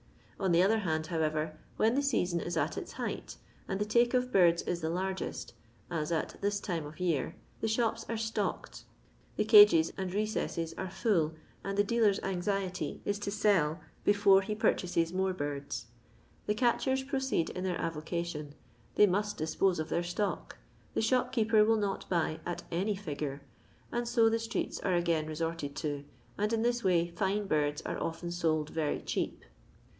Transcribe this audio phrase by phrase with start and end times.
[0.39, 4.15] On the other hand, however, when the season is at its height, and the take
[4.15, 5.53] of birds is the largest,
[5.91, 8.83] as at this time of year, the shops are "stocked."
[9.35, 14.55] The cages and recesses are full, and the dealer's anxiety is to sell before he
[14.55, 15.85] purehases more birds.
[16.47, 18.55] The catchera proceed in their avocation;
[18.95, 20.57] they must dispose of their stock;
[20.95, 23.43] the shopkeeper will not buy" at any figure,"
[23.91, 26.05] and so the streets are again resorted to,
[26.39, 29.45] and in this way fine birds are often sold very cheap.